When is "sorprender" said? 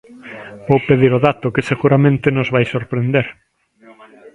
2.67-3.27